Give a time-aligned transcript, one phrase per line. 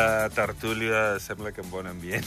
[0.00, 2.24] aquesta tertúlia sembla que en bon ambient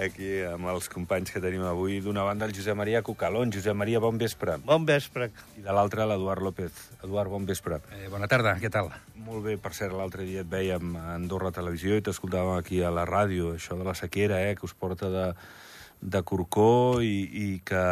[0.00, 1.98] aquí amb els companys que tenim avui.
[2.00, 3.52] D'una banda el Josep Maria Cucalón.
[3.52, 4.54] Josep Maria, bon vespre.
[4.64, 5.28] Bon vespre.
[5.60, 6.72] I de l'altra l'Eduard López.
[7.02, 7.82] Eduard, bon vespre.
[7.92, 8.88] Eh, bona tarda, què tal?
[9.26, 12.94] Molt bé, per cert, l'altre dia et veiem a Andorra Televisió i t'escoltàvem aquí a
[12.94, 15.26] la ràdio, això de la sequera, eh, que us porta de,
[16.00, 17.84] de Corcó i, i que,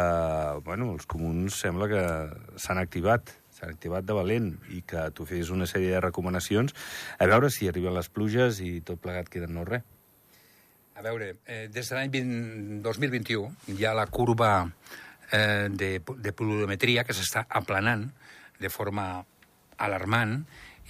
[0.65, 2.03] bueno, els comuns sembla que
[2.57, 6.73] s'han activat s'han activat de valent i que tu fes una sèrie de recomanacions
[7.21, 9.85] a veure si arriben les pluges i tot plegat queda no res.
[10.97, 12.11] A veure, eh, des de l'any
[12.83, 14.51] 2021 hi ha la curva
[15.31, 18.09] eh, de, de pluviometria que s'està aplanant
[18.61, 19.23] de forma
[19.81, 20.41] alarmant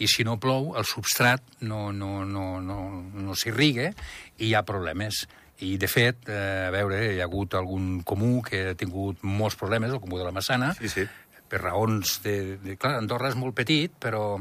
[0.02, 2.80] i si no plou, el substrat no, no, no, no,
[3.14, 3.92] no s'irriga
[4.40, 5.28] i hi ha problemes.
[5.62, 9.56] I, de fet, eh, a veure, hi ha hagut algun comú que ha tingut molts
[9.60, 11.06] problemes, el comú de la Massana, Sí, sí.
[11.52, 12.36] Per raons de...
[12.64, 14.40] de clar, Andorra és molt petit, però,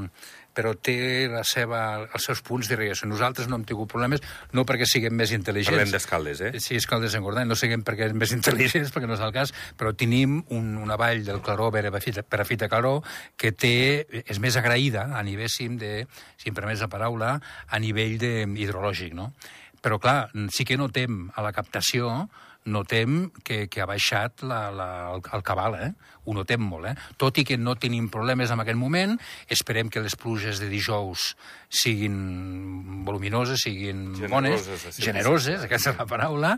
[0.54, 3.08] però té la seva, els seus punts d'irrigació.
[3.10, 4.22] Nosaltres no hem tingut problemes,
[4.54, 5.74] no perquè siguem més intel·ligents.
[5.74, 6.52] Parlem d'escaldes, eh?
[6.62, 9.92] Sí, Escaldes engordant, no siguem perquè és més intel·ligents, perquè no és el cas, però
[9.98, 13.00] tenim un, una vall del Claró, Perafita Claró,
[13.36, 13.74] que té,
[14.22, 16.04] és més agraïda a nivell, de,
[16.38, 17.32] si em permets la paraula,
[17.66, 19.32] a nivell de, hidrològic, no?
[19.80, 22.28] Però, clar, sí que notem a la captació
[22.66, 25.90] notem que, que ha baixat la, la, el, el cabal, eh?
[26.28, 26.94] Ho notem molt, eh?
[27.20, 29.16] Tot i que no tenim problemes en aquest moment,
[29.48, 31.34] esperem que les pluges de dijous
[31.68, 35.70] siguin voluminoses, siguin bones, Generoses, sí, generoses, sí.
[35.70, 36.56] aquesta és la paraula,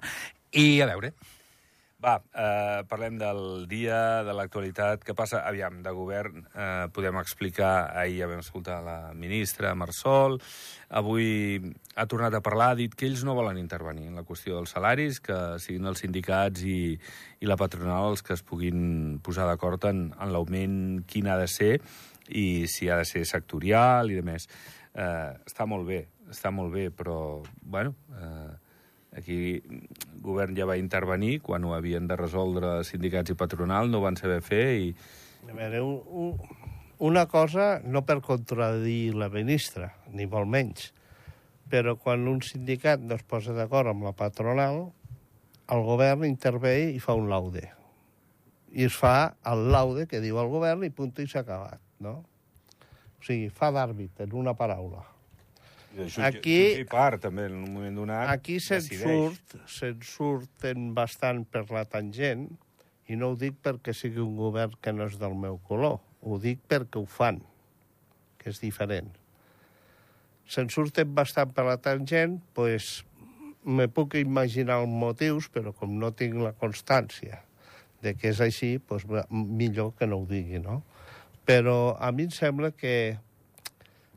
[0.52, 1.14] i a veure,
[2.02, 5.04] Va, eh, parlem del dia, de l'actualitat.
[5.06, 5.44] Què passa?
[5.46, 7.92] Aviam, de govern eh, podem explicar...
[7.94, 10.40] Ahir ja vam escoltar la ministra, Marsol.
[10.90, 11.60] Avui
[11.94, 14.74] ha tornat a parlar, ha dit que ells no volen intervenir en la qüestió dels
[14.74, 16.96] salaris, que siguin els sindicats i,
[17.38, 21.46] i la patronal els que es puguin posar d'acord en, en l'augment, quin ha de
[21.46, 21.76] ser,
[22.34, 24.50] i si ha de ser sectorial i de més.
[24.90, 26.02] Eh, està molt bé,
[26.34, 27.20] està molt bé, però,
[27.62, 27.94] bueno...
[28.18, 28.61] Eh,
[29.12, 34.00] Aquí el govern ja va intervenir quan ho havien de resoldre sindicats i patronal, no
[34.00, 34.88] ho van saber fer i...
[35.42, 36.70] A veure, un, un,
[37.02, 40.92] una cosa, no per contradir la ministra, ni molt menys,
[41.68, 44.84] però quan un sindicat no es posa d'acord amb la patronal,
[45.72, 47.64] el govern intervé i fa un laude.
[48.72, 52.20] I es fa el laude que diu el govern i punt i s'ha acabat, no?
[53.18, 55.04] O sigui, fa d'àrbit, en una paraula.
[55.92, 58.28] Jutge, Aquí- jutge i part, també, en un moment donat.
[58.32, 62.48] Aquí se'n surt, se'n surten bastant per la tangent,
[63.08, 66.38] i no ho dic perquè sigui un govern que no és del meu color, ho
[66.38, 67.42] dic perquè ho fan,
[68.38, 69.10] que és diferent.
[70.48, 73.04] Se'n surten bastant per la tangent, doncs pues,
[73.64, 77.42] me puc imaginar els motius, però com no tinc la constància
[78.02, 80.80] de que és així, doncs millor que no ho digui, no?
[81.46, 83.18] Però a mi em sembla que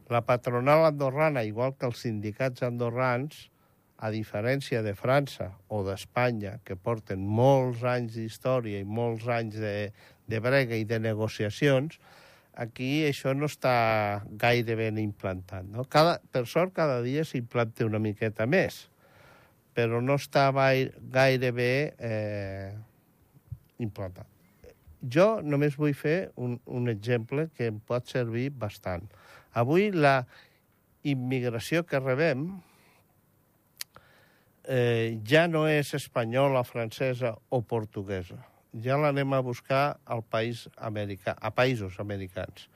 [0.09, 3.49] la patronal andorrana, igual que els sindicats andorrans,
[3.97, 9.75] a diferència de França o d'Espanya, que porten molts anys d'història i molts anys de,
[10.27, 11.97] de brega i de negociacions,
[12.55, 15.67] aquí això no està gaire ben implantat.
[15.71, 15.87] No?
[15.91, 18.85] Cada, per sort, cada dia s'implanta una miqueta més,
[19.75, 22.71] però no està gaire bé eh,
[23.83, 24.27] implantat.
[25.05, 29.03] Jo només vull fer un, un exemple que em pot servir bastant.
[29.55, 30.25] Avui la
[31.05, 32.47] immigració que rebem
[34.67, 38.41] eh, ja no és espanyola, francesa o portuguesa.
[38.83, 42.67] Ja l'anem a buscar al país americà, a països americans.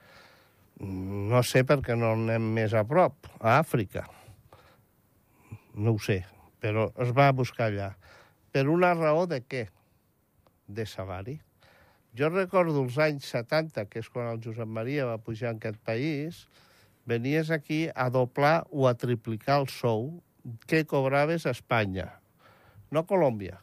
[0.80, 4.06] No sé per què no anem més a prop, a Àfrica.
[5.76, 6.22] No ho sé,
[6.62, 7.92] però es va a buscar allà.
[8.50, 9.66] Per una raó de què?
[10.66, 11.36] De salari.
[12.16, 15.78] Jo recordo els anys 70, que és quan el Josep Maria va pujar en aquest
[15.86, 16.46] país,
[17.06, 20.22] venies aquí a doblar o a triplicar el sou
[20.66, 22.20] que cobraves a Espanya,
[22.90, 23.60] no a Colòmbia,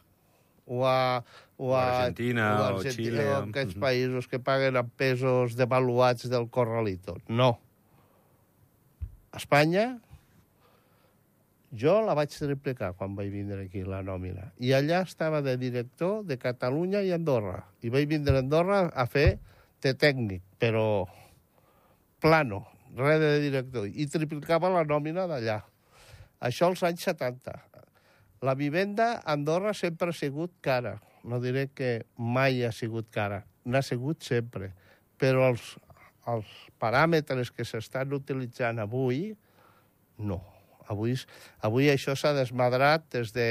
[0.66, 1.24] o a,
[1.56, 3.82] o O a Argentina, a o Xile, o aquests mhm.
[3.82, 7.16] països que paguen amb pesos devaluats del corralito.
[7.26, 7.58] No.
[9.34, 9.98] A Espanya,
[11.74, 14.52] jo la vaig triplicar quan vaig vindre aquí, la nòmina.
[14.62, 17.64] I allà estava de director de Catalunya i Andorra.
[17.82, 19.40] I vaig vindre a Andorra a fer
[19.82, 21.08] de tècnic, però
[22.22, 22.64] plano,
[22.96, 23.88] res de director.
[23.88, 25.60] I triplicava la nòmina d'allà.
[26.44, 27.56] Això als anys 70.
[28.46, 30.98] La vivenda a Andorra sempre ha sigut cara.
[31.24, 33.42] No diré que mai ha sigut cara.
[33.66, 34.70] N'ha sigut sempre.
[35.18, 35.74] Però els,
[36.30, 39.34] els paràmetres que s'estan utilitzant avui,
[40.18, 40.38] no.
[40.88, 41.18] Avui,
[41.66, 43.48] avui això s'ha desmadrat des de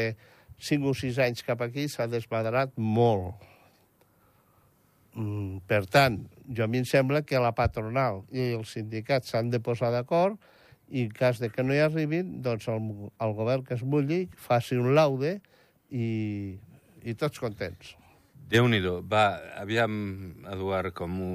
[0.57, 3.35] 5 o 6 anys cap aquí, s'ha desmadrat molt.
[5.17, 6.19] Mm, per tant,
[6.53, 10.37] jo a mi em sembla que la patronal i els sindicats s'han de posar d'acord
[10.93, 12.91] i en cas de que no hi arribin, doncs el,
[13.23, 15.39] el govern que es mulli faci un laude
[15.89, 16.07] i,
[17.03, 17.95] i tots contents.
[18.47, 19.01] Déu-n'hi-do.
[19.11, 19.25] Va,
[19.59, 19.97] aviam,
[20.53, 21.31] Eduard, com ho,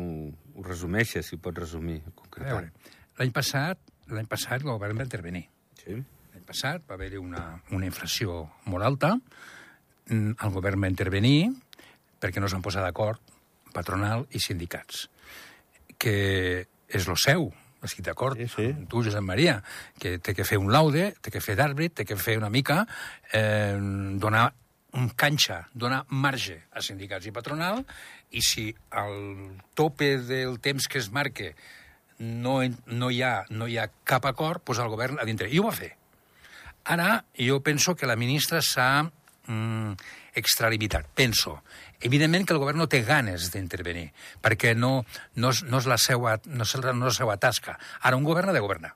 [0.57, 1.99] ho resumeixes, si pots resumir,
[2.39, 5.45] l'any passat, l'any passat el govern va intervenir.
[5.83, 5.99] Sí?
[6.33, 7.43] L'any passat va haver-hi una,
[7.77, 9.19] una inflació molt alta,
[10.11, 11.53] Mm, el govern va intervenir
[12.23, 13.32] perquè no s'han posat d'acord
[13.75, 15.09] patronal i sindicats,
[15.99, 17.51] que és lo seu,
[17.83, 18.69] estic d'acord Sí, sí.
[18.71, 19.59] amb tu, Josep Maria,
[19.99, 22.85] que té que fer un laude, té que fer d'àrbit, té que fer una mica,
[23.33, 23.77] eh,
[24.23, 24.53] donar
[24.93, 27.81] un canxa, donar marge a sindicats i patronal,
[28.31, 31.55] i si al tope del temps que es marque
[32.19, 35.49] no, no, hi, ha, no hi ha cap acord, doncs el govern ha dintre.
[35.51, 35.95] I ho va fer.
[36.93, 39.97] Ara, jo penso que la ministra s'ha mm,
[40.35, 41.07] extralimitat.
[41.15, 41.61] Penso.
[42.01, 44.09] Evidentment que el govern no té ganes d'intervenir,
[44.43, 45.05] perquè no,
[45.37, 47.77] no, és, no, és la seva, no, és la, no és la seva tasca.
[48.01, 48.95] Ara, un govern ha de governar.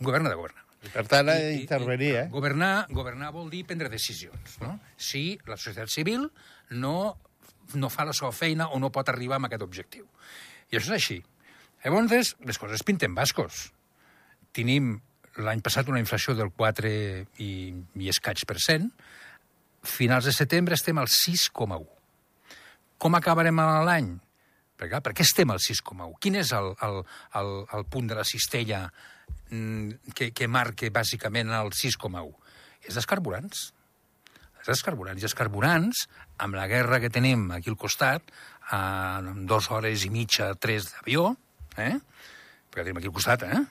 [0.00, 0.62] Un govern ha de governar.
[0.82, 2.24] I per tant, ha d'intervenir, eh?
[2.32, 4.78] Governar, governar vol dir prendre decisions, no?
[4.96, 6.26] Si la societat civil
[6.74, 6.96] no,
[7.78, 10.08] no fa la seva feina o no pot arribar a aquest objectiu.
[10.72, 11.20] I això és així.
[11.84, 13.68] Llavors, les coses pinten bascos.
[14.54, 14.96] Tenim
[15.42, 16.90] l'any passat una inflació del 4
[17.40, 18.90] i, i escaig per cent,
[19.82, 21.82] finals de setembre estem al 6,1.
[23.02, 24.12] Com acabarem l'any?
[24.78, 26.08] Perquè, per què estem al 6,1?
[26.22, 27.02] Quin és el, el,
[27.38, 28.84] el, el punt de la cistella
[29.50, 32.32] mm, que, que marca bàsicament el 6,1?
[32.82, 33.68] És dels carburants.
[34.62, 35.22] És dels carburants.
[35.22, 36.06] I els carburants,
[36.42, 38.30] amb la guerra que tenim aquí al costat,
[38.70, 41.32] a dues hores i mitja, tres d'avió,
[41.76, 41.94] eh?
[42.70, 43.62] perquè tenim aquí al costat, eh?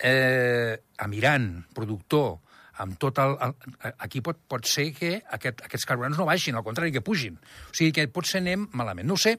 [0.00, 2.38] eh, amb Iran, productor,
[2.80, 3.36] amb tot el...
[3.40, 7.36] el aquí pot, pot ser que aquest, aquests carburants no baixin, al contrari, que pugin.
[7.70, 9.08] O sigui que potser anem malament.
[9.08, 9.36] No sé,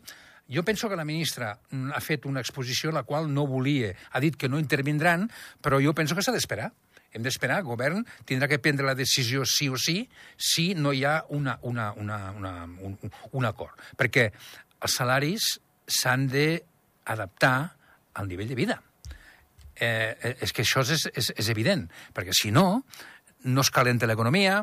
[0.51, 4.21] jo penso que la ministra ha fet una exposició en la qual no volia, ha
[4.23, 5.29] dit que no intervindran,
[5.61, 6.71] però jo penso que s'ha d'esperar.
[7.11, 10.05] Hem d'esperar, el govern tindrà que prendre la decisió sí o sí
[10.37, 12.95] si no hi ha una, una, una, una, un,
[13.31, 13.75] un acord.
[13.99, 15.57] Perquè els salaris
[15.91, 17.55] s'han d'adaptar
[18.15, 18.79] al nivell de vida
[19.81, 22.83] eh, eh, és que això és, és, és evident, perquè si no,
[23.43, 24.61] no es calenta l'economia,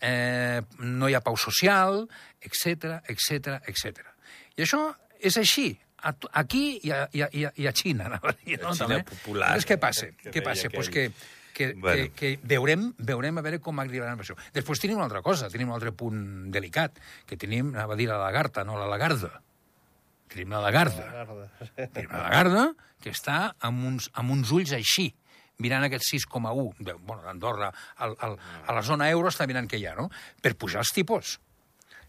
[0.00, 2.04] eh, no hi ha pau social,
[2.40, 4.04] etc etc etc.
[4.56, 4.82] I això
[5.20, 5.72] és així,
[6.38, 8.70] aquí i a, i a, i a, i a Xina, anava a dir, no?
[8.70, 9.02] A Xina També.
[9.08, 10.12] popular, Llavors, què passa?
[10.22, 10.68] que què passa?
[10.68, 10.78] aquell.
[10.78, 11.08] Pues que,
[11.58, 12.04] que, Bueno.
[12.14, 14.36] que, que veurem, veurem a veure com arribaran amb això.
[14.54, 16.20] Després tenim una altra cosa, tenim un altre punt
[16.54, 19.40] delicat, que tenim, anava a dir la lagarta, no la lagarda.
[20.30, 21.08] Tenim la lagarda.
[21.16, 21.48] Guarda.
[21.96, 22.64] Tenim la Lagarda,
[23.02, 25.08] que està amb uns, amb uns ulls així,
[25.58, 26.74] mirant aquest 6,1.
[26.78, 30.08] de- Bueno, d'Andorra, al, al, a la zona euro està mirant què hi ha, no?
[30.42, 31.38] Per pujar els tipus.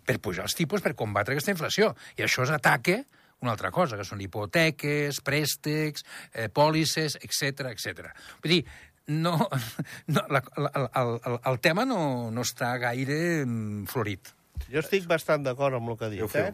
[0.06, 1.96] Per pujar els tipus per combatre aquesta inflació.
[2.18, 3.04] I això és ataque
[3.42, 6.04] una altra cosa, que són hipoteques, préstecs,
[6.34, 8.10] eh, pòlisses, etc etc.
[8.44, 8.66] Vull dir,
[9.08, 9.38] no,
[10.14, 14.34] no, la, la, el, el, el tema no, no està gaire mm, florit.
[14.70, 16.52] Jo estic bastant d'acord amb el que ha dit, eh?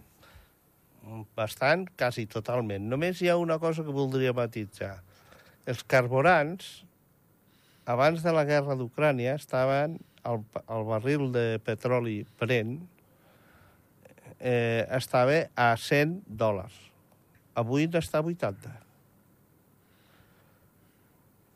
[1.36, 2.86] Bastant, quasi totalment.
[2.90, 5.00] Només hi ha una cosa que voldria matitzar.
[5.66, 6.85] Els carburants,
[7.86, 12.80] abans de la guerra d'Ucrània, estaven el, el barril de petroli Brent
[14.40, 16.74] eh, estava a 100 dòlars.
[17.56, 18.74] Avui n'està a 80.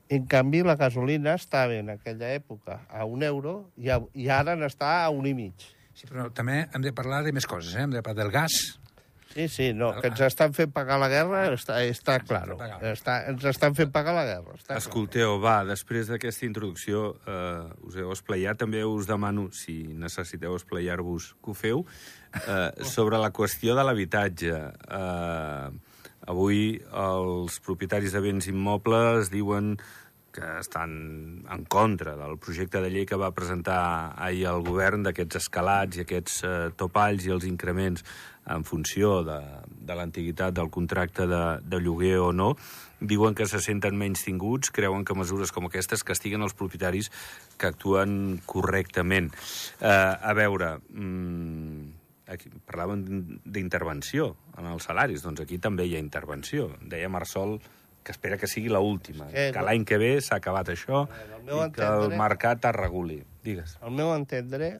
[0.09, 4.55] En canvi, la gasolina estava en aquella època a un euro i, a, i ara
[4.57, 5.67] n'està a un i mig.
[5.93, 7.83] Sí, però també hem de parlar de més coses, eh?
[7.83, 8.78] Hem de parlar del gas,
[9.33, 12.47] Sí, sí, no, que ens estan fent pagar la guerra està, està clar.
[12.89, 14.55] Està, ens estan fent pagar la guerra.
[14.57, 14.79] Està clar.
[14.81, 21.35] Escolteu, va, després d'aquesta introducció eh, us heu esplayat, també us demano, si necessiteu esplayar-vos,
[21.37, 21.85] que ho feu,
[22.41, 24.57] eh, sobre la qüestió de l'habitatge.
[24.97, 25.95] Eh,
[26.29, 29.75] avui els propietaris de béns immobles diuen
[30.33, 35.39] que estan en contra del projecte de llei que va presentar ahir el govern d'aquests
[35.41, 38.05] escalats i aquests eh, topalls i els increments
[38.49, 39.39] en funció de,
[39.69, 42.51] de l'antiguitat del contracte de, de lloguer o no,
[42.99, 47.11] diuen que se senten menys tinguts, creuen que mesures com aquestes castiguen els propietaris
[47.57, 49.31] que actuen correctament.
[49.79, 51.89] Eh, a veure, mm,
[52.29, 53.03] aquí parlàvem
[53.45, 56.69] d'intervenció en els salaris, doncs aquí també hi ha intervenció.
[56.81, 57.59] Deia Marsol
[58.03, 61.03] que espera que sigui la última, Eh, que l'any que ve s'ha acabat això
[61.49, 63.19] meu i que el mercat es reguli.
[63.43, 63.77] Digues.
[63.81, 64.79] Al meu entendre,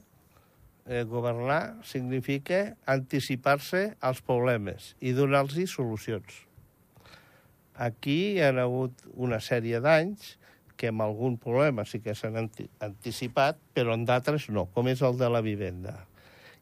[0.86, 6.44] eh, governar significa anticipar-se als problemes i donar-los solucions.
[7.74, 10.36] Aquí hi ha hagut una sèrie d'anys
[10.80, 15.02] que amb algun problema sí que s'han anti anticipat, però en d'altres no, com és
[15.04, 15.96] el de la vivenda.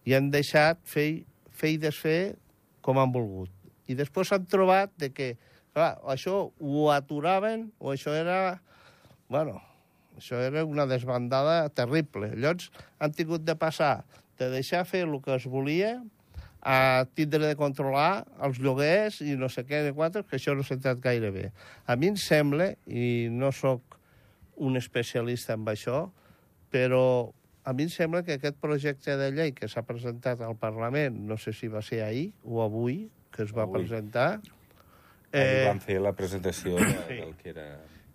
[0.06, 2.34] I han deixat fer, fer i desfer
[2.82, 3.52] com han volgut.
[3.88, 5.36] I després s'han trobat de que
[5.78, 8.58] Clar, això ho aturaven o això era...
[9.30, 9.60] Bueno,
[10.18, 12.34] això era una desbandada terrible.
[12.36, 14.04] Llavors han tingut de passar
[14.38, 15.98] de deixar fer el que es volia
[16.62, 20.66] a tindre de controlar els lloguers i no sé què de quatre, que això no
[20.66, 21.48] s'ha entrat gaire bé.
[21.86, 23.98] A mi em sembla, i no sóc
[24.58, 26.08] un especialista en això,
[26.74, 27.30] però
[27.64, 31.38] a mi em sembla que aquest projecte de llei que s'ha presentat al Parlament, no
[31.38, 33.82] sé si va ser ahir o avui, que es va Avui.
[33.82, 34.40] presentar...
[35.32, 35.66] Eh...
[35.68, 37.18] Van fer la presentació de, sí.
[37.20, 37.66] del que era...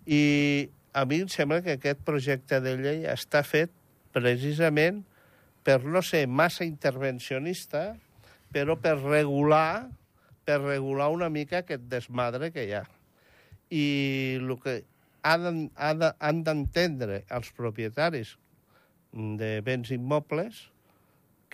[0.04, 0.22] I
[0.94, 3.72] a mi em sembla que aquest projecte de llei està fet
[4.14, 5.02] precisament
[5.66, 7.96] per no ser massa intervencionista,
[8.54, 9.88] però per regular,
[10.46, 12.84] per regular una mica aquest desmadre que hi ha.
[13.74, 13.84] I
[14.38, 14.76] el que
[15.26, 18.36] han, han, de- han d'entendre els propietaris
[19.12, 20.68] de béns immobles,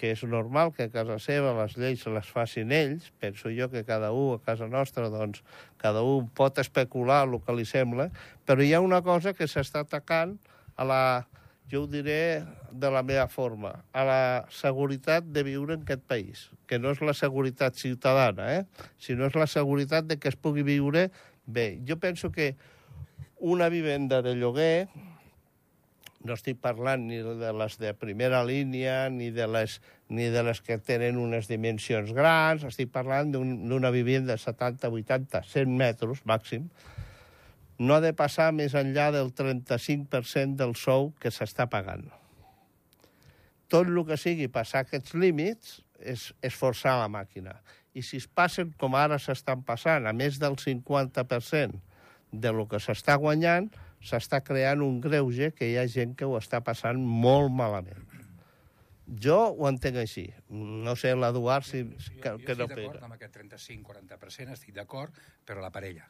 [0.01, 3.69] que és normal que a casa seva les lleis se les facin ells, penso jo
[3.69, 5.43] que cada un a casa nostra, doncs,
[5.77, 8.09] cada un pot especular el que li sembla,
[8.49, 10.39] però hi ha una cosa que s'està atacant
[10.81, 11.03] a la,
[11.69, 16.49] jo ho diré de la meva forma, a la seguretat de viure en aquest país,
[16.67, 18.89] que no és la seguretat ciutadana, eh?
[18.97, 21.11] sinó és la seguretat de que es pugui viure
[21.45, 21.75] bé.
[21.87, 22.55] Jo penso que
[23.37, 24.89] una vivenda de lloguer,
[26.25, 29.79] no estic parlant ni de les de primera línia, ni de les,
[30.13, 34.91] ni de les que tenen unes dimensions grans, estic parlant d'un- d'una vivenda de 70,
[34.93, 36.69] 80, 100 metres màxim,
[37.81, 42.05] no ha de passar més enllà del 35% del sou que s'està pagant.
[43.71, 47.55] Tot el que sigui passar aquests límits és, és forçar la màquina.
[47.95, 51.81] I si es passen, com ara s'estan passant, a més del 50%
[52.31, 56.37] de lo que s'està guanyant, s'està creant un greuge que hi ha gent que ho
[56.39, 58.07] està passant molt malament.
[59.11, 60.29] Jo ho entenc així.
[60.51, 64.77] No sé l'Eduard si, si que, jo que no estic d'acord amb aquest 35-40%, estic
[64.77, 65.17] d'acord,
[65.47, 66.07] però la parella.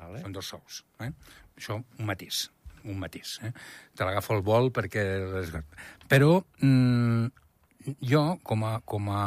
[0.00, 0.20] Vale?
[0.24, 0.82] Són dos sous.
[1.04, 1.12] Eh?
[1.56, 2.48] Això, un matís.
[2.84, 3.38] Un matís.
[3.46, 3.52] Eh?
[3.94, 5.04] Te l'agafo al vol perquè...
[6.10, 7.30] Però mm,
[8.10, 9.24] jo, com a, com, a,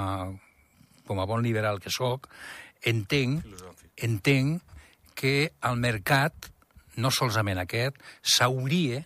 [1.07, 2.27] com a bon liberal que sóc,
[2.85, 3.47] entenc,
[4.03, 4.75] entenc
[5.17, 5.33] que
[5.65, 6.51] el mercat,
[6.97, 9.03] no solament aquest, s'hauria,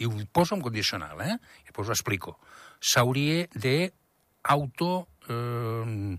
[0.00, 1.36] i ho poso en condicional, eh?
[1.62, 2.38] i després ho explico,
[2.80, 3.92] s'hauria de
[4.50, 5.06] auto...
[5.28, 6.16] Eh,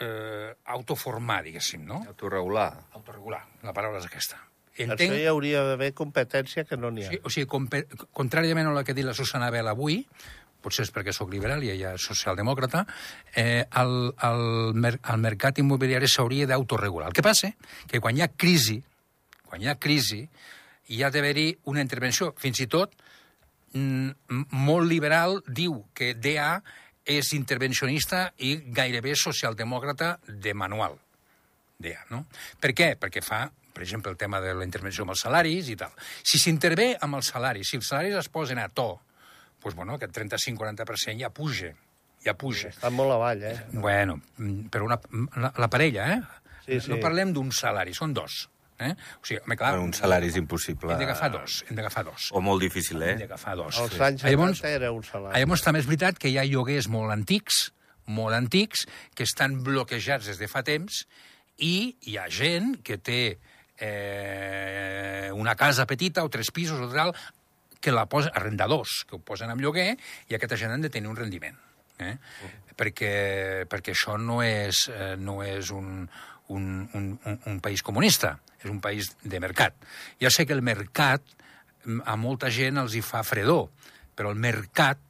[0.00, 2.02] eh, autoformar, diguéssim, no?
[2.08, 2.70] Autoregular.
[2.94, 4.40] Autoregular, la paraula és aquesta.
[4.74, 7.12] Entenc, això hi hauria d'haver competència que no n'hi ha.
[7.12, 7.84] sí, o sigui, compe-
[8.16, 10.00] contràriament a la que ha dit la Susana Bel avui,
[10.64, 12.82] potser és perquè sóc liberal i ella és socialdemòcrata,
[13.36, 13.94] eh, el,
[14.26, 14.42] el,
[14.74, 17.12] mer el mercat immobiliari s'hauria d'autoregular.
[17.12, 17.52] El que passa
[17.90, 18.80] que quan hi ha crisi,
[19.54, 20.24] quan hi ha crisi,
[20.90, 22.96] hi ha d'haver-hi una intervenció, fins i tot
[23.78, 26.58] mm, molt liberal diu que DA
[27.06, 30.96] és intervencionista i gairebé socialdemòcrata de manual.
[31.78, 32.24] DA, no?
[32.58, 32.94] Per què?
[32.98, 35.92] Perquè fa, per exemple, el tema de la intervenció amb els salaris i tal.
[36.26, 38.88] Si s'intervé amb els salaris, si els salaris es posen a to,
[39.62, 41.70] doncs, bueno, aquest 35-40% ja puja,
[42.26, 42.72] ja puja.
[42.74, 43.54] Està molt avall, eh?
[43.70, 44.98] Bueno, mm, però una,
[45.38, 46.18] la, la parella, eh?
[46.64, 46.90] Sí, sí.
[46.90, 48.48] No parlem d'un salari, són dos.
[48.82, 48.90] Eh?
[49.22, 50.90] O sigui, home, clar, un salari és impossible.
[50.92, 52.30] hem d'agafar dos, hem d'agafar dos.
[52.34, 53.20] O molt difícil, Hem eh?
[53.22, 53.78] d'agafar dos.
[53.78, 55.38] Als anys Llavors, 70 era un salari.
[55.40, 57.68] Llavors també és veritat que hi ha lloguers molt antics,
[58.06, 61.04] molt antics, que estan bloquejats des de fa temps,
[61.62, 63.38] i hi ha gent que té
[63.78, 67.14] eh, una casa petita o tres pisos o tal,
[67.80, 69.92] que la posa, arrendadors, que ho posen en lloguer,
[70.28, 71.56] i aquesta gent han de tenir un rendiment.
[72.02, 72.16] Eh?
[72.74, 76.08] Perquè, perquè això no és, eh, no és un,
[76.48, 76.64] un,
[76.94, 79.76] un, un, un país comunista, és un país de mercat.
[80.20, 81.22] Ja sé que el mercat
[81.84, 83.68] mm, a molta gent els hi fa fredor,
[84.16, 85.00] però el mercat,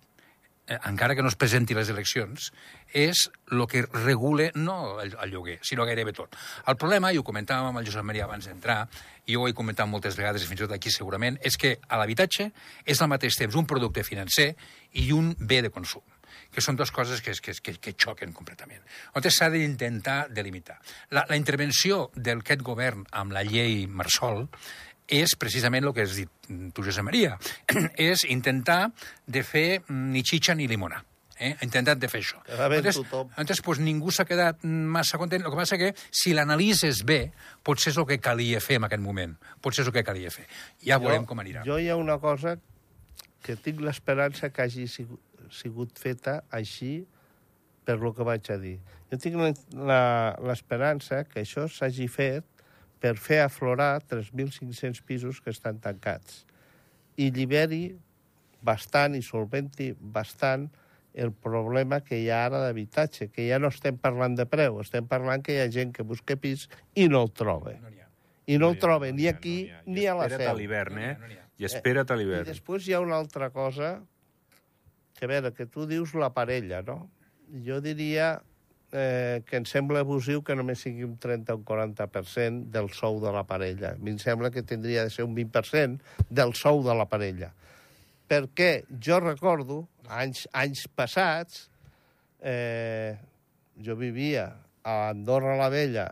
[0.66, 2.50] eh, encara que no es presenti les eleccions,
[2.94, 6.36] és el que regule no el, el lloguer, sinó gairebé tot.
[6.70, 8.84] El problema, i ho comentàvem amb el Josep Maria abans d'entrar,
[9.26, 12.50] i ho he comentat moltes vegades, fins i tot aquí segurament, és que l'habitatge
[12.84, 14.52] és al mateix temps un producte financer
[15.00, 16.13] i un bé de consum
[16.54, 18.82] que són dues coses que, que, que, que xoquen completament.
[19.14, 20.78] On s'ha d'intentar delimitar.
[21.10, 24.46] La, la intervenció d'aquest govern amb la llei Marsol
[25.08, 26.30] és precisament el que has dit
[26.72, 27.36] tu, Josep Maria,
[28.10, 28.86] és intentar
[29.26, 31.02] de fer ni xitxa ni limona.
[31.34, 31.50] Eh?
[31.50, 32.38] Ha intentat de fer això.
[32.70, 35.42] Bé Entonces, pues, ningú s'ha quedat massa content.
[35.42, 37.32] El que passa que, si l'analitzes bé,
[37.66, 39.34] potser és el que calia fer en aquest moment.
[39.60, 40.46] Potser és el que calia fer.
[40.86, 41.64] Ja veurem com anirà.
[41.66, 42.54] Jo hi ha una cosa
[43.44, 45.20] que tinc l'esperança que hagi sigut,
[45.54, 47.04] sigut feta així
[47.84, 48.78] per lo que vaig a dir.
[49.10, 49.52] Jo tinc la-
[49.86, 52.44] la- l'esperança que això s'hagi fet
[53.00, 56.44] per fer aflorar 3.500 pisos que estan tancats
[57.16, 57.94] i lliberi
[58.64, 60.70] bastant i solventi bastant
[61.14, 65.06] el problema que hi ha ara d'habitatge, que ja no estem parlant de preu, estem
[65.06, 67.76] parlant que hi ha gent que busca pis i no el troba.
[67.78, 67.92] No.
[68.46, 69.82] I no el troba n'hi ni aquí ha.
[69.86, 70.58] ni a la Espera't a seu.
[70.58, 71.12] l'hivern, eh?
[71.20, 71.28] No.
[71.56, 72.44] I espera't a I l'hivern.
[72.48, 74.02] després hi ha una altra cosa,
[75.18, 77.08] que a veure, que tu dius la parella, no?
[77.64, 78.42] Jo diria
[78.94, 83.20] eh, que em sembla abusiu que només sigui un 30 o un 40% del sou
[83.22, 83.94] de la parella.
[83.94, 87.52] A mi em sembla que tindria de ser un 20% del sou de la parella.
[88.30, 91.68] Perquè jo recordo, anys, anys passats,
[92.40, 93.18] eh,
[93.82, 94.52] jo vivia
[94.84, 96.08] a Andorra la Vella,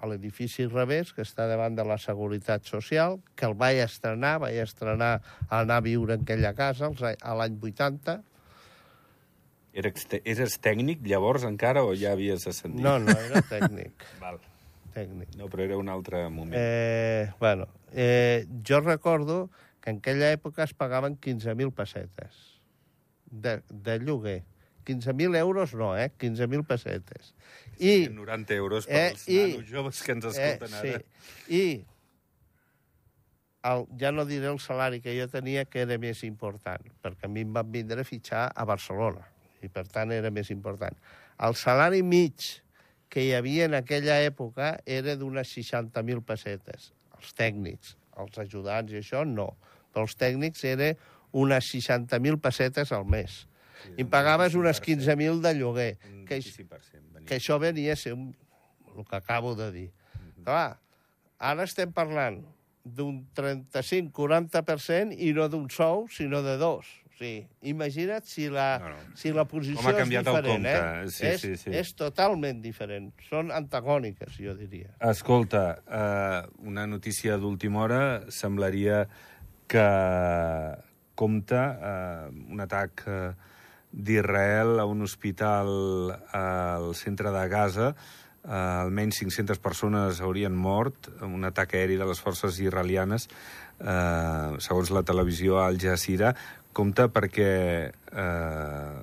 [0.00, 4.60] a l'edifici Revés, que està davant de la Seguretat Social, que el vaig estrenar, vaig
[4.62, 5.12] estrenar
[5.48, 8.16] a anar a viure en aquella casa a l'any 80.
[9.72, 12.82] Eres, eres tècnic llavors encara o ja havies ascendit?
[12.82, 13.92] No, no, era tècnic.
[14.22, 14.40] Val.
[14.94, 15.36] tècnic.
[15.38, 16.56] No, però era un altre moment.
[16.58, 19.48] Eh, bueno, eh, jo recordo
[19.80, 22.58] que en aquella època es pagaven 15.000 pessetes
[23.30, 24.42] de, de lloguer.
[24.84, 26.10] 15.000 euros no, eh?
[26.18, 27.34] 15.000 pessetes.
[27.78, 31.00] I, 90 euros eh, pels i- nanos joves que ens escolten eh, ara.
[31.46, 31.54] Sí.
[31.54, 31.64] I
[33.70, 37.32] el, ja no diré el salari que jo tenia, que era més important, perquè a
[37.32, 39.26] mi em van vindre a fitxar a Barcelona,
[39.62, 40.96] i per tant era més important.
[41.40, 42.60] El salari mig
[43.10, 46.92] que hi havia en aquella època era d'unes 60.000 pessetes.
[47.18, 49.50] Els tècnics, els ajudants i això, no.
[49.92, 50.92] Però els tècnics era
[51.32, 53.46] unes 60.000 pessetes al mes.
[53.96, 55.90] I em pagaves unes 15.000 de lloguer.
[56.28, 57.12] Que, això- 25%.
[57.14, 57.26] venia.
[57.26, 58.30] que això venia a ser un,
[58.96, 59.90] el que acabo de dir.
[60.44, 60.78] Clar,
[61.38, 62.42] ara estem parlant
[62.84, 66.86] d'un 35-40% i no d'un sou, sinó de dos.
[67.20, 69.16] Sigui, imagina't si la, No, no.
[69.16, 70.70] si la posició Com ha canviat és el diferent, compte.
[70.72, 71.10] eh?
[71.12, 71.70] Sí, és, sí, sí.
[71.76, 73.10] és totalment diferent.
[73.28, 74.94] Són antagòniques, jo diria.
[75.04, 78.00] Escolta, eh, una notícia d'última hora
[78.32, 79.02] semblaria
[79.68, 79.84] que
[81.14, 83.32] compta eh, un atac eh,
[83.92, 85.68] d'Israel a un hospital
[86.32, 87.92] al centre de Gaza.
[88.40, 93.28] Eh, almenys 500 persones haurien mort en un atac aeri de les forces israelianes,
[93.80, 96.34] eh, segons la televisió Al Jazeera.
[96.72, 97.50] Compte perquè
[97.90, 99.00] eh,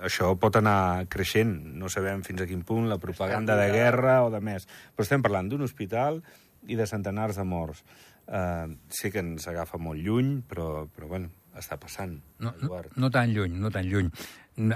[0.00, 1.54] això pot anar creixent.
[1.76, 4.68] No sabem fins a quin punt la propaganda de guerra o de més.
[4.94, 6.22] Però estem parlant d'un hospital
[6.68, 7.82] i de centenars de morts.
[8.28, 12.12] Uh, sé que ens agafa molt lluny, però, però bueno, està passant.
[12.38, 12.96] No, no, Eduard.
[13.00, 14.10] no tan lluny, no tan lluny.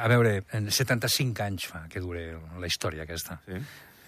[0.00, 2.24] A veure, en 75 anys fa que dure
[2.58, 3.40] la història aquesta.
[3.44, 3.60] Sí?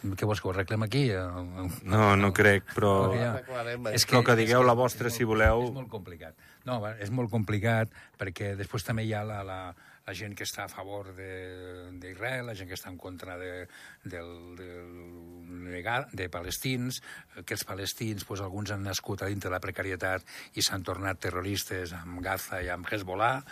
[0.04, 1.06] Què vols que ho arreglem aquí?
[1.10, 2.92] Eh, No, no crec, però...
[3.16, 5.64] Ja- Arreglarem És Però que digueu és la vostra, és si molt- voleu.
[5.70, 6.34] És molt complicat.
[6.68, 7.90] No, és molt complicat
[8.20, 9.58] perquè després també hi ha la, la,
[10.06, 13.66] la gent que està a favor de- d'Israel, la gent que està en contra de,
[14.04, 17.00] del, del, de palestins,
[17.44, 20.24] que els palestins, doncs, alguns han nascut a dintre de la precarietat
[20.56, 23.42] i s'han tornat terroristes amb Gaza i amb Hezbollah.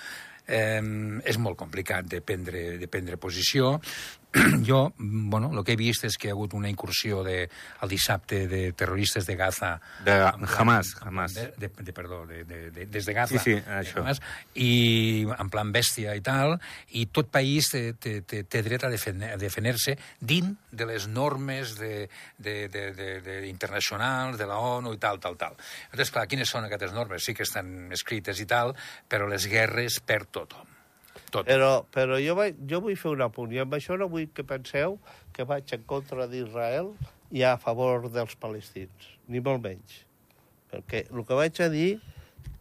[0.48, 0.80] Eh,
[1.24, 3.76] és molt complicat de prendre, de prendre posició.
[4.66, 7.50] jo, bueno, el que he vist és que hi ha hagut una incursió de,
[7.84, 9.74] el dissabte de terroristes de Gaza
[10.06, 10.14] De
[10.56, 11.34] Hamas, en Hamas.
[11.34, 13.38] De, de, de, perdó, de, de, de, des de Gaza.
[13.38, 14.00] Sí, sí, això.
[14.00, 14.22] Hamas,
[14.56, 16.56] I en plan bèstia i tal,
[16.96, 21.08] i tot país té, té, té, té dret a defender- a defender-se dins de les
[21.12, 25.60] normes de, de, de, de, de internacionals, de la ONU i tal, tal, tal.
[25.92, 27.20] Llavors, clar, quines són aquestes normes?
[27.24, 28.72] Sí que estan escrites i tal,
[29.08, 30.71] però les guerres per tothom.
[31.32, 31.48] Tot.
[31.48, 34.44] Però, però jo, vaig, jo vull fer un apunt, i amb això no vull que
[34.44, 34.98] penseu
[35.32, 36.90] que vaig en contra d'Israel
[37.32, 40.02] i a favor dels palestins, ni molt menys.
[40.68, 41.94] Perquè el que vaig a dir,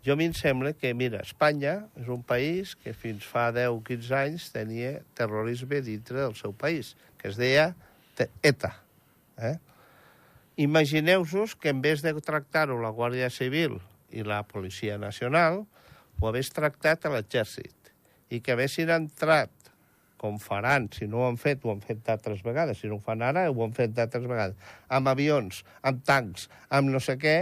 [0.07, 3.81] jo mi em sembla que, mira, Espanya és un país que fins fa 10 o
[3.89, 7.73] 15 anys tenia terrorisme dintre del seu país, que es deia
[8.39, 8.71] ETA.
[9.51, 9.57] Eh?
[10.63, 13.81] Imagineu-vos que en vez de tractar-ho la Guàrdia Civil
[14.15, 15.65] i la Policia Nacional,
[16.21, 17.80] ho hagués tractat a l'exèrcit
[18.31, 19.51] i que haguessin entrat,
[20.21, 23.03] com faran, si no ho han fet, ho han fet d'altres vegades, si no ho
[23.03, 27.35] fan ara, ho han fet d'altres vegades, amb avions, amb tancs, amb no sé què,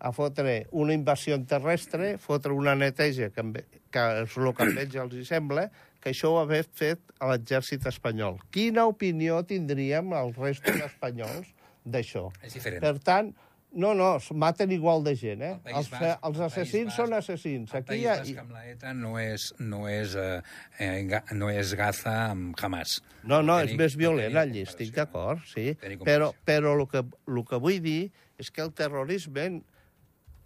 [0.00, 3.44] a fotre una invasió terrestre, fotre una neteja, que,
[3.92, 5.66] que és el que a ells els hi sembla,
[6.00, 8.38] que això ho hagués fet a l'exèrcit espanyol.
[8.54, 11.50] Quina opinió tindríem els restos espanyols
[11.84, 12.30] d'això?
[12.40, 12.80] És diferent.
[12.86, 13.34] Per tant,
[13.72, 15.52] no, no, maten igual de gent, eh?
[15.62, 17.70] País Els, Basc- els assassins Basc- són assassins.
[17.74, 18.16] El Aquí País ha...
[18.18, 20.40] Basc amb la ETA no és, no és, eh,
[20.78, 22.96] eh, no és Gaza amb Hamas.
[23.22, 25.76] No, no, és tenim- més no violent tenim allí, estic d'acord, sí.
[26.04, 28.00] Però, però el, que, el que vull dir
[28.38, 29.60] és que el terrorisme...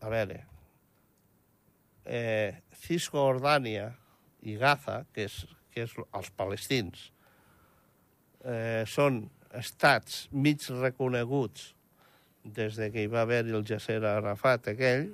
[0.04, 0.42] A veure,
[2.04, 3.86] eh, Cisjordània
[4.44, 5.38] i Gaza, que és,
[5.72, 7.06] que és els palestins,
[8.44, 9.22] eh, són
[9.56, 11.70] estats mig reconeguts
[12.44, 15.08] des de que hi va haver el Yasser Arafat aquell,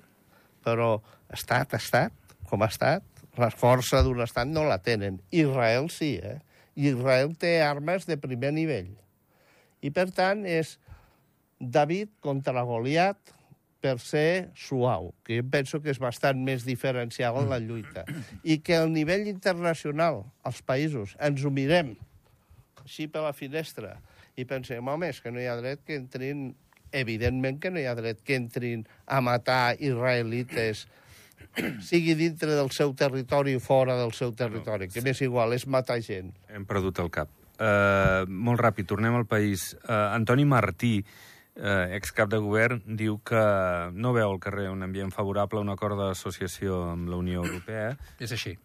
[0.65, 0.99] però
[1.33, 3.07] estat, estat, com ha estat,
[3.39, 5.21] La força d'un estat no la tenen.
[5.31, 6.41] Israel sí, eh?
[6.75, 8.91] Israel té armes de primer nivell.
[9.81, 10.75] I, per tant, és
[11.61, 13.33] David contra Goliat
[13.81, 18.05] per ser suau, que jo penso que és bastant més diferencial en la lluita.
[18.45, 21.95] I que al nivell internacional, als països, ens ho mirem
[22.85, 23.95] així per la finestra
[24.37, 26.51] i pensem, home, és que no hi ha dret que entrin...
[26.93, 30.87] Evidentment que no hi ha dret que entrin a matar israelites
[31.91, 36.01] sigui dintre del seu territori o fora del seu territori, que m'és igual, és matar
[36.05, 36.33] gent.
[36.51, 37.31] Hem perdut el cap.
[37.61, 39.75] Uh, molt ràpid, tornem al país.
[39.83, 40.95] Uh, Antoni Martí,
[41.61, 43.43] uh, excap de govern, diu que
[43.93, 47.93] no veu al carrer un ambient favorable a un acord d'associació amb la Unió Europea.
[48.19, 48.57] És així.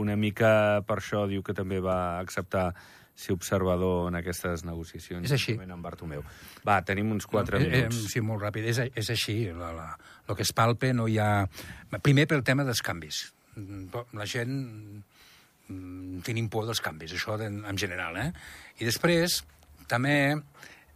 [0.00, 2.72] Una mica per això diu que també va acceptar
[3.14, 5.24] ser observador en aquestes negociacions.
[5.28, 5.54] És així.
[5.62, 6.24] Amb Bartomeu.
[6.66, 8.10] Va, tenim uns 4 Eh, eh, minuts.
[8.12, 8.64] sí, molt ràpid.
[8.66, 9.36] És, és així.
[9.54, 9.88] La, la,
[10.28, 11.46] el que es palpe no hi ha...
[12.02, 13.32] Primer pel tema dels canvis.
[13.54, 13.86] Mm,
[14.18, 14.56] La gent
[15.68, 18.32] mm, tenim por dels canvis, això en, en general, eh?
[18.82, 19.44] I després,
[19.86, 20.34] també,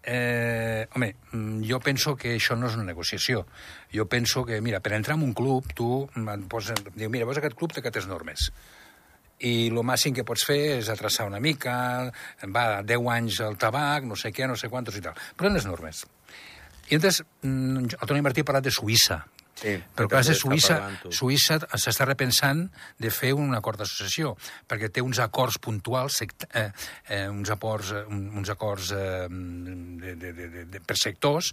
[0.03, 3.47] eh, home, mm, jo penso que això no és una negociació.
[3.95, 7.39] Jo penso que, mira, per entrar en un club, tu et poses, diu, mira, veus
[7.39, 8.51] aquest club té aquestes normes
[9.41, 12.11] i el màxim que pots fer és atrasar una mica,
[12.55, 15.15] va 10 anys al tabac, no sé què, no sé quantos i tal.
[15.37, 16.05] Però les normes.
[16.91, 19.25] I llavors, mm, el Toni Martí ha parlat de Suïssa.
[19.59, 20.77] Sí, Però clar, Suïssa.
[21.11, 22.61] Suïssa s'està repensant
[22.99, 24.37] de fer un acord d'associació,
[24.71, 26.71] perquè té uns acords puntuals, sect- eh,
[27.09, 31.53] eh, uns, acords, eh, un- uns acords eh, de, de, de, de, de, per sectors,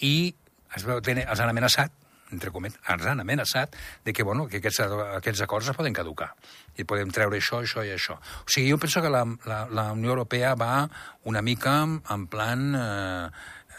[0.00, 0.34] i
[0.76, 1.90] es veu, tenen- els han amenaçat
[2.32, 4.82] entre comet, ens han amenaçat de que, bueno, que aquests,
[5.18, 6.32] aquests acords es poden caducar
[6.76, 8.18] i podem treure això, això i això.
[8.18, 10.88] O sigui, jo penso que la, la, la Unió Europea va
[11.24, 13.28] una mica en plan eh,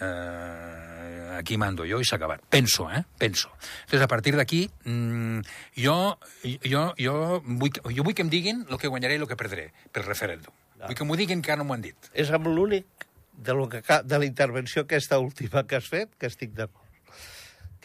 [0.01, 2.41] eh, aquí mando jo i s'ha acabat.
[2.49, 3.03] Penso, eh?
[3.17, 3.51] Penso.
[3.85, 5.39] Entonces, a partir d'aquí, mm,
[5.75, 6.17] jo,
[6.63, 9.71] jo, jo, vull, jo vull que em diguin el que guanyaré i el que perdré
[9.91, 10.53] pel referèndum.
[10.85, 12.11] Vull que m'ho diguin que ara no m'ho han dit.
[12.13, 13.07] És amb l'únic
[13.37, 16.86] de, lo que, de la intervenció aquesta última que has fet que estic d'acord.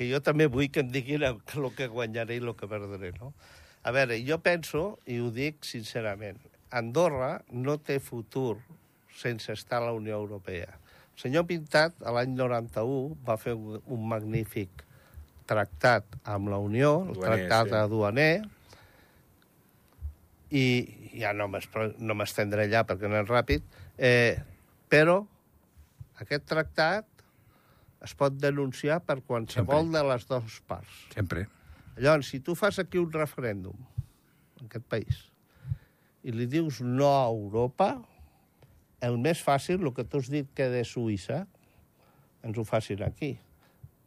[0.03, 3.31] Que jo també vull que em diguin el que, guanyaré i el que perdré, no?
[3.87, 6.41] A veure, jo penso, i ho dic sincerament,
[6.75, 8.57] Andorra no té futur
[9.15, 10.73] sense estar a la Unió Europea.
[11.13, 14.83] El senyor Pintat, l'any 91, va fer un, un magnífic
[15.47, 17.79] tractat amb la Unió, el Duaner, tractat sí.
[17.79, 18.35] aduaner,
[20.51, 20.67] i
[21.15, 21.47] ja no
[22.19, 23.71] m'estendré allà perquè no és ràpid,
[24.03, 24.35] eh,
[24.91, 25.21] però
[26.25, 27.07] aquest tractat
[28.03, 29.99] es pot denunciar per qualsevol Sempre.
[29.99, 31.03] de les dues parts.
[31.15, 31.47] Sempre.
[31.97, 33.77] Llavors, si tu fas aquí un referèndum
[34.61, 35.29] en aquest país
[36.23, 37.97] i li dius no a Europa,
[39.03, 41.43] el més fàcil, el que tu has dit que de Suïssa,
[42.47, 43.35] ens ho facin aquí.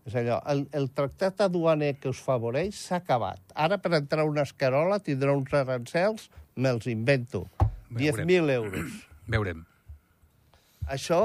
[0.08, 3.42] És allò, el, el tractat aduaner que us favoreix s'ha acabat.
[3.58, 7.46] Ara, per entrar una escarola, tindrà uns arancels, me'ls invento.
[7.90, 8.28] Veurem.
[8.28, 8.96] 10.000 euros.
[9.28, 9.66] Veurem.
[10.94, 11.20] Això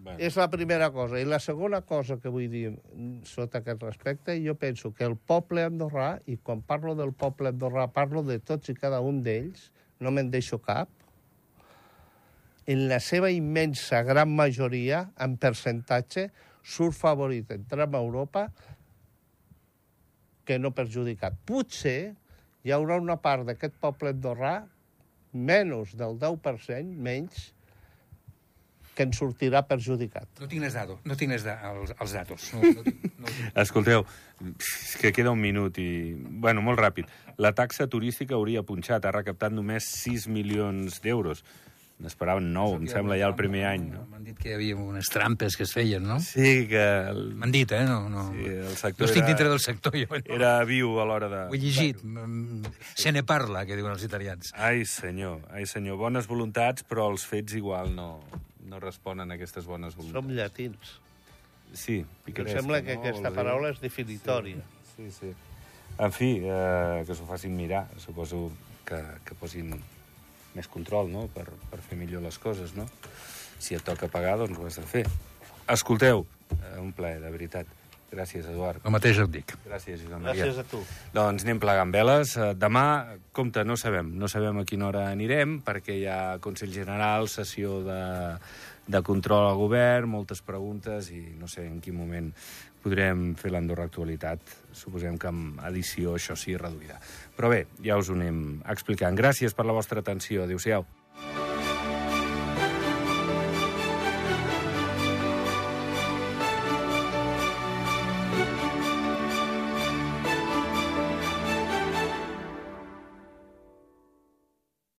[0.00, 0.16] Bueno.
[0.18, 1.18] és la primera cosa.
[1.20, 5.16] I la segona cosa que vull dir mm, sota aquest respecte, jo penso que el
[5.16, 9.68] poble andorrà, i quan parlo del poble andorrà parlo de tots i cada un d'ells,
[10.00, 10.88] no me'n deixo cap,
[12.70, 16.28] en la seva immensa gran majoria, en percentatge,
[16.62, 18.46] surt favorit entrar a Europa
[20.46, 21.36] que no perjudicat.
[21.44, 22.14] Potser
[22.64, 24.60] hi haurà una part d'aquest poble andorrà,
[25.32, 27.50] menys del 10%, menys,
[28.94, 30.28] que en sortirà perjudicat.
[30.40, 32.50] No tinc les datos, no tinc les da els, els datos.
[32.54, 33.56] No, no, tinc, no, tinc.
[33.62, 34.04] Escolteu,
[34.50, 35.90] és que queda un minut i...
[36.16, 37.10] Bueno, molt ràpid.
[37.40, 41.44] La taxa turística hauria punxat, ha recaptat només 6 milions d'euros.
[42.00, 43.82] N'esperaven 9, em sembla, ja el primer any.
[43.92, 44.06] No?
[44.08, 46.16] M'han dit que hi havia unes trampes que es feien, no?
[46.24, 47.82] Sí, que el, M'han dit, eh?
[47.84, 50.08] No, no, sí, el no sector estic era, dintre del sector, jo.
[50.08, 50.22] No.
[50.38, 51.42] era viu a l'hora de...
[51.52, 52.00] Ho he llegit.
[52.96, 54.54] Se ne parla, que diuen els italians.
[54.56, 56.00] Ai, senyor, ai, senyor.
[56.00, 58.14] Bones voluntats, però els fets igual no,
[58.70, 60.22] no responen a aquestes bones voluntats.
[60.22, 60.96] Som llatins.
[61.74, 63.02] Sí, Em picaresca, sembla que no?
[63.02, 64.62] aquesta paraula és definitòria.
[64.96, 65.32] Sí, sí.
[66.00, 67.84] En fi, eh, que s'ho facin mirar.
[68.02, 68.48] Suposo
[68.86, 69.74] que, que posin
[70.54, 72.88] més control, no?, per, per fer millor les coses, no?
[73.60, 75.04] Si et toca pagar, doncs ho has de fer.
[75.70, 76.24] Escolteu,
[76.56, 77.68] eh, un plaer, de veritat.
[78.10, 78.82] Gràcies, Eduard.
[78.84, 79.52] El mateix et dic.
[79.66, 80.44] Gràcies, Josep Maria.
[80.44, 80.80] Gràcies a tu.
[81.14, 82.34] Doncs anem plegant veles.
[82.36, 82.84] Eh, Demà,
[83.36, 84.10] compte, no sabem.
[84.18, 88.00] No sabem a quina hora anirem, perquè hi ha Consell General, sessió de,
[88.90, 92.32] de control al govern, moltes preguntes, i no sé en quin moment
[92.82, 94.42] podrem fer l'Andorra Actualitat.
[94.74, 96.98] Suposem que amb edició això sí reduïda.
[97.36, 99.14] Però bé, ja us ho anem explicant.
[99.14, 100.48] Gràcies per la vostra atenció.
[100.48, 100.86] Adéu-siau.